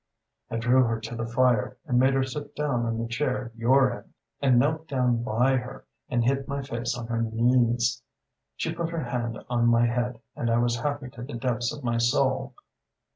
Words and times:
"I 0.49 0.57
drew 0.57 0.83
her 0.85 0.99
to 0.99 1.15
the 1.15 1.27
fire, 1.27 1.77
and 1.85 1.99
made 1.99 2.15
her 2.15 2.23
sit 2.23 2.55
down 2.55 2.87
in 2.87 2.97
the 2.99 3.07
chair 3.07 3.51
you're 3.55 3.91
in, 3.91 4.13
and 4.41 4.57
knelt 4.57 4.87
down 4.87 5.21
by 5.21 5.57
her, 5.57 5.85
and 6.09 6.23
hid 6.23 6.47
my 6.47 6.63
face 6.63 6.97
on 6.97 7.05
her 7.05 7.21
knees. 7.21 8.01
She 8.55 8.73
put 8.73 8.89
her 8.89 9.03
hand 9.03 9.37
on 9.47 9.67
my 9.67 9.85
head, 9.85 10.19
and 10.35 10.49
I 10.49 10.57
was 10.57 10.79
happy 10.79 11.11
to 11.11 11.21
the 11.21 11.33
depths 11.33 11.71
of 11.71 11.83
my 11.83 11.99
soul. 11.99 12.55